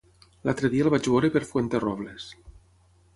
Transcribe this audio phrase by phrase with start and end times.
[0.47, 2.27] L'altre dia el vaig veure per Fuenterrobles.